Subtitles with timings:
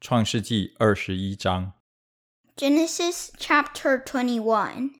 [0.00, 1.72] 创世纪二十一章，
[2.56, 4.92] Genesis chapter 21.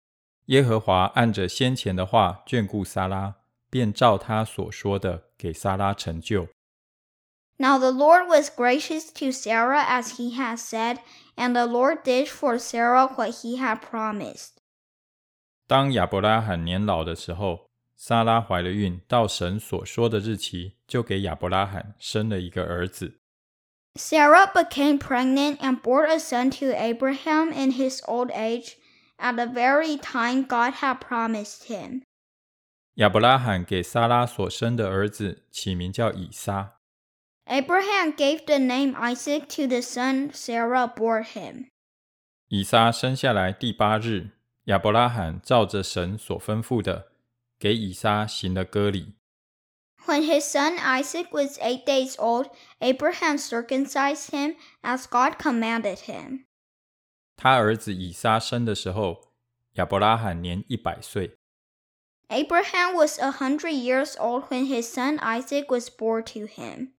[0.46, 3.36] 耶和华按着先前的话眷顾撒拉，
[3.68, 6.48] 便照他所说的给撒拉成就。
[7.58, 10.98] Now the Lord was gracious to Sarah as he had said,
[11.36, 14.50] and the Lord did for Sarah what he had promised.
[15.66, 23.19] 当亚伯拉罕年老的时候，撒拉怀了孕，到神所说的日期，就给亚伯拉罕生了一个儿子。
[23.96, 28.76] Sarah became pregnant and bore a son to Abraham in his old age,
[29.18, 32.02] at the very time God had promised him.
[32.96, 36.78] 亚伯拉罕给撒拉所生的儿子起名叫以撒。
[37.46, 41.68] Abraham gave the name Isaac to the son Sarah bore him.
[42.48, 44.30] 以撒生下来第八日，
[44.64, 47.12] 亚伯拉罕照着神所吩咐的，
[47.58, 49.14] 给以撒行了割礼。
[50.06, 56.44] When his son Isaac was eight days old, Abraham circumcised him as God commanded him.
[57.36, 59.32] 他儿子以撒生的时候，
[59.74, 61.36] 亚伯拉罕年一百岁。
[62.28, 66.92] Abraham was a hundred years old when his son Isaac was born to him.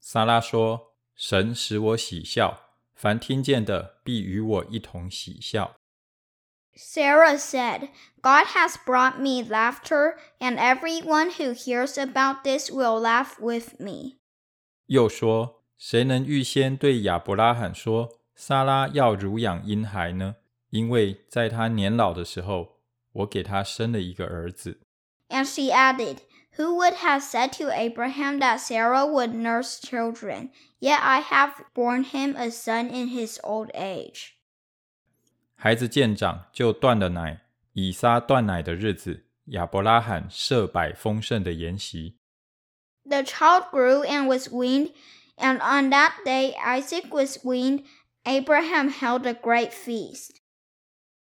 [0.00, 5.75] 撒拉说：“神使我喜笑，凡听见的必与我一同喜笑。”
[6.76, 7.90] Sarah said,
[8.22, 14.18] God has brought me laughter, and everyone who hears about this will laugh with me.
[14.86, 20.36] ”又说：“谁能预先对亚伯拉罕说，撒拉要乳养婴孩呢？
[20.70, 22.78] 因为在他年老的时候，
[23.12, 24.80] 我给他生了一个儿子。”
[25.28, 26.18] And she added,
[26.58, 30.50] Who would have said to Abraham that Sarah would nurse children?
[30.80, 34.35] Yet I have borne him a son in his old age.
[35.59, 37.41] 孩子见长就断了奶，
[37.73, 42.19] 以撒断奶的日子，亚伯拉罕设摆丰盛的筵席。
[43.03, 44.93] The child grew and was weaned,
[45.37, 47.85] and on that day Isaac was weaned.
[48.23, 50.35] Abraham held a great feast.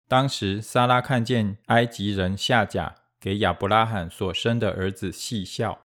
[0.08, 5.80] 当时，撒拉看见埃及人夏甲给亚伯拉罕所生的儿子细笑。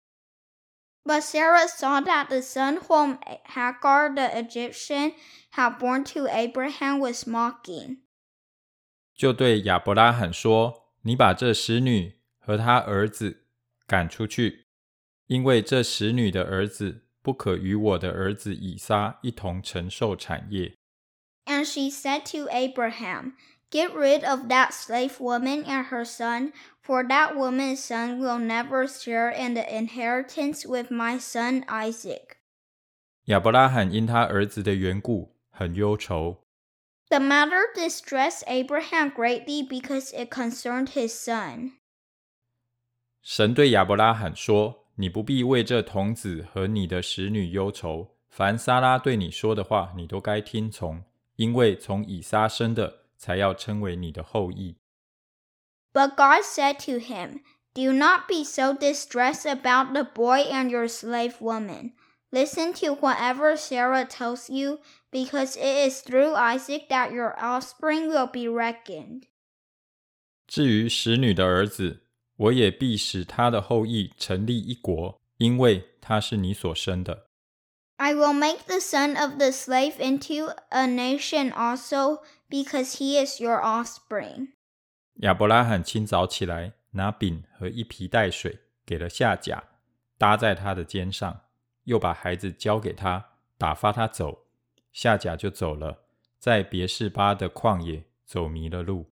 [1.04, 5.14] But Sarah saw that the son whom Hagar the Egyptian
[5.52, 7.98] had borne to Abraham was mocking.
[9.16, 13.44] 就对亚伯拉罕说：“你把这使女和她儿子
[13.86, 14.66] 赶出去，
[15.26, 20.74] 因为这使女的儿子不可与我的儿子以撒一同承受产业。”
[21.46, 23.32] And she said to Abraham,
[23.70, 28.86] Get rid of that slave woman and her son, for that woman's son will never
[28.86, 32.36] share in the inheritance with my son Isaac.
[33.24, 36.45] 亚伯拉罕因他儿子的缘故很忧愁。
[37.09, 41.73] The matter distressed Abraham greatly because it concerned his son.
[43.21, 51.03] 神对亚伯拉罕说：“你不必为这童子和你的使女忧愁，凡撒拉对你说的话，你都该听从，
[51.35, 54.77] 因为从以撒生的才要称为你的后裔。”
[55.93, 57.41] But God said to him,
[57.73, 61.93] Do not be so distressed about the boy and your slave woman.
[62.35, 64.79] Listen to whatever Sarah tells you,
[65.11, 69.23] because it is through Isaac that your offspring will be reckoned.
[70.47, 72.05] 至于使女的儿子，
[72.37, 77.27] 我也必使他的后裔成立一国，因为他是你所生的。
[77.97, 83.39] I will make the son of the slave into a nation also, because he is
[83.39, 84.53] your offspring.
[85.15, 89.63] 亚伯拉罕清早起来，拿饼和一皮带水给了夏甲，
[90.17, 91.41] 搭在他的肩上，
[91.86, 94.44] 又把孩子交给他，打发他走。
[94.92, 96.04] 夏甲就走了，
[96.38, 99.10] 在别是巴的旷野走迷了路。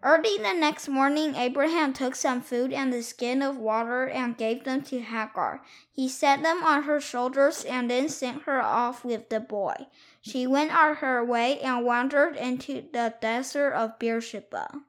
[0.00, 4.62] Early the next morning, Abraham took some food and the skin of water and gave
[4.62, 5.62] them to Hagar.
[5.94, 9.86] He set them on her shoulders and then sent her off with the boy.
[10.20, 14.82] She went on her way and wandered into the desert of Beersheba.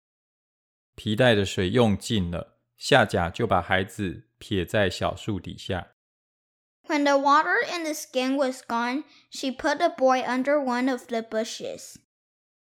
[0.96, 5.95] 皮带的水用尽了，夏甲就把孩子撇在小树底下。
[6.87, 11.23] When the water in the skin was gone, she put the boy under one of the
[11.23, 11.97] bushes.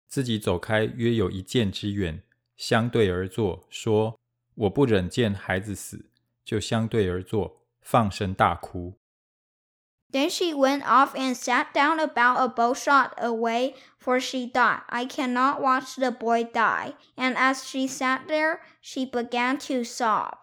[0.09, 2.23] 自己走开约有一箭之远，
[2.57, 6.11] 相对而坐，说：“我不忍见孩子死，
[6.45, 8.99] 就相对而坐，放声大哭。
[10.11, 15.07] Then she went off and sat down about a bowshot away, for she thought, I
[15.07, 16.95] cannot watch the boy die.
[17.15, 20.43] And as she sat there, she began to sob.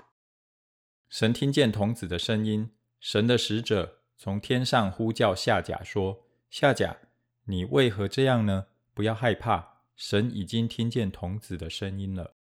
[1.09, 2.71] 神听见童子的声音，
[3.02, 6.98] 神的使者从天上呼叫夏甲说：“夏甲，
[7.46, 8.66] 你为何这样呢？
[8.94, 12.36] 不要害怕，神已经听见童子的声音了。”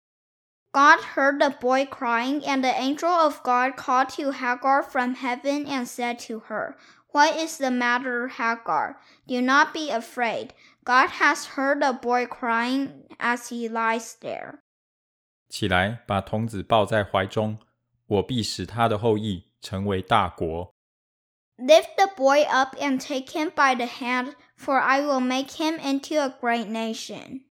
[0.74, 5.68] God heard the boy crying, and the angel of God called to Hagar from heaven
[5.68, 6.76] and said to her,
[7.14, 8.98] What is the matter, Hagar?
[9.28, 10.50] Do not be afraid.
[10.84, 14.62] God has heard the boy crying as he lies there.
[15.50, 17.60] 起来，把童子抱在怀中，
[18.08, 20.75] 我必使他的后裔成为大国。
[21.59, 25.79] Lift the boy up and take him by the hand, for I will make him
[25.79, 27.43] into a great nation.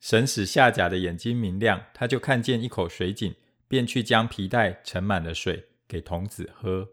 [0.00, 3.34] 神使夏甲的眼睛明亮，他就看见一口水井，
[3.68, 6.90] 便去将皮带盛满了水给童子喝。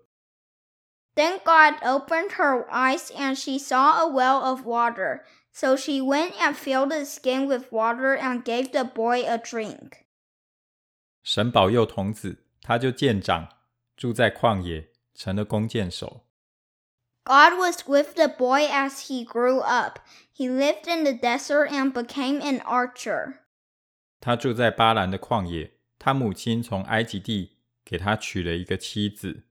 [1.16, 5.22] Then God opened her eyes and she saw a well of water.
[5.52, 10.06] So she went and filled the skin with water and gave the boy a drink.
[11.22, 13.48] 神保佑童子，他就渐长，
[13.99, 16.25] 住在旷野，成了弓箭手。
[17.25, 19.99] God was with the boy as he grew up.
[20.33, 23.41] He lived in the desert and became an archer.
[24.21, 29.43] 他住在巴兰的旷野，他母亲从埃及地给他娶了一个妻子。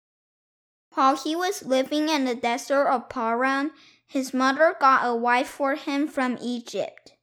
[0.95, 3.71] While he was living in the desert of Paran,
[4.09, 7.15] his mother got a wife for him from Egypt.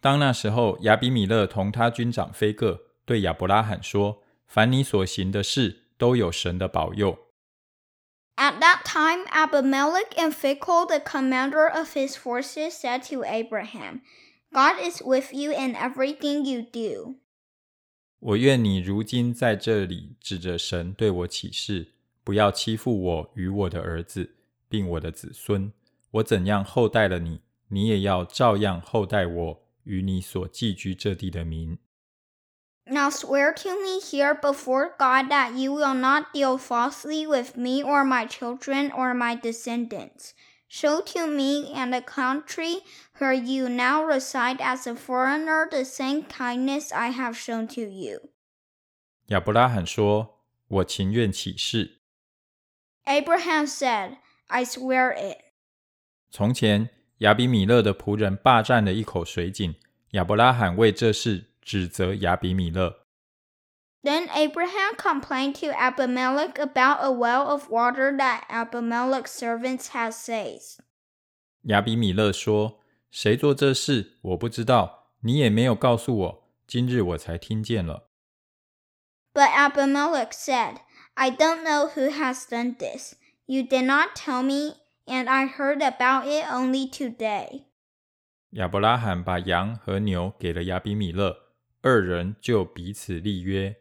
[0.00, 7.17] 当那时候，亚比米勒同他军长非各对亚伯拉罕说：“凡你所行的事，都有神的保佑。”
[8.35, 14.01] At that time, Abimelech and Phicol, the commander of his forces, said to Abraham,
[14.51, 17.15] God is with you in everything you do.
[18.19, 21.93] 我愿你如今在这里指着神对我起誓，
[22.23, 24.35] 不要欺负我与我的儿子，
[24.67, 25.71] 并我的子孙。
[26.11, 31.77] 我怎样厚待了你，你也要照样厚待我与你所寄居这地的民。
[32.85, 37.83] Now swear to me here before God that you will not deal falsely with me
[37.83, 40.33] or my children or my descendants.
[40.67, 42.81] Show to me and the country
[43.17, 48.29] where you now reside as a foreigner the same kindness I have shown to you.
[49.27, 51.99] 亚伯拉罕说：“我情愿起誓。
[53.05, 54.17] Abraham said,
[54.47, 55.37] I swear it.
[56.31, 56.89] 从前
[57.19, 59.75] 亚比米勒的仆人霸占了一口水井，
[60.11, 63.05] 亚伯拉罕为这事 指责亚比米勒。
[64.01, 70.79] Then Abraham complained to Abimelech about a well of water that Abimelech's servants had seized.
[71.63, 78.09] 亚比米勒说：“谁做这事，我不知道，你也没有告诉我，今日我才听见了。”
[79.33, 80.77] But Abimelech said,
[81.15, 83.15] I don't know who has done this.
[83.45, 87.65] You did not tell me, and I heard about it only today.
[88.51, 91.42] 亚伯拉罕把羊和牛给了亚比米勒，
[91.83, 93.77] 二人就彼此立约。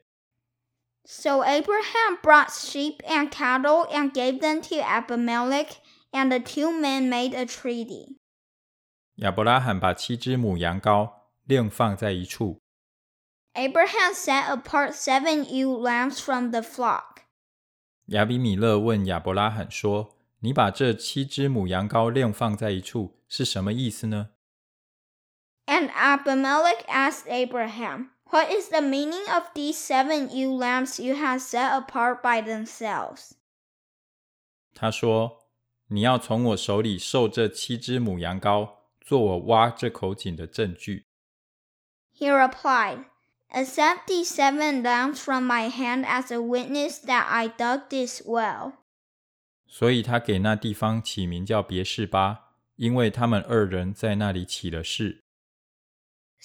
[1.05, 5.79] So Abraham brought sheep and cattle and gave them to Abimelech,
[6.13, 8.17] and the two men made a treaty.
[9.17, 11.13] 亚伯拉罕把七只母羊羔
[11.45, 12.61] 另放在一处，
[13.55, 17.23] Abraham set apart seven ewe lambs from the flock.
[18.07, 24.31] 亚比米勒问亚伯拉罕说：“你把这七只母羊羔另放在一处是什么意思呢
[25.67, 31.41] And Abimelech asked Abraham, What is the meaning of these seven ewe lambs you have
[31.41, 33.33] set apart by themselves?？”
[34.75, 41.05] 他说：“你要从我手里受这七只母羊羔，做我挖这口井的证据。”
[42.19, 43.05] He replied,
[43.51, 48.73] Accept these seven lambs from my hand as a witness that I dug this well.
[49.67, 55.22] 所以他给那地方起名叫别是巴，因为他们二人在那里起了誓。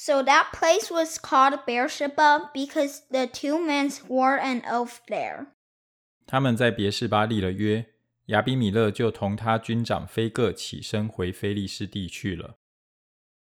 [0.00, 5.48] so that place was called Beersheba because the two men swore an oath there.
[6.24, 7.86] 他们在别是巴立了约，
[8.26, 12.58] 亚比米勒就同他军长非各起身回非利士地去了。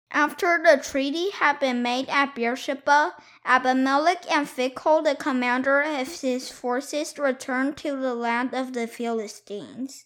[0.09, 6.49] After the treaty had been made at Beersheba, Abimelech and Phicol, the commander of his
[6.49, 10.05] forces, returned to the land of the Philistines.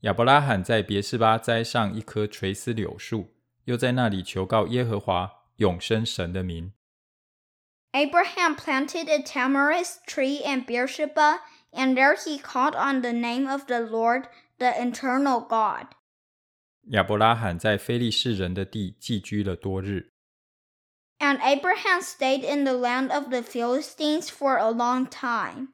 [0.00, 6.73] 亚伯拉罕在别是巴栽上一棵垂丝柳树，又在那里求告耶和华，永生神的名。
[7.93, 11.41] Abraham planted a tamarisk tree in Beersheba,
[11.71, 15.95] and there he called on the name of the Lord, the eternal God.
[16.87, 20.11] 亚伯拉罕在非利士人的地寄居了多日。
[21.19, 25.69] And Abraham stayed in the land of the Philistines for a long time.